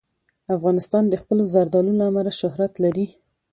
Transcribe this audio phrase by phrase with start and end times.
[0.55, 3.07] افغانستان د خپلو زردالو له امله شهرت لري.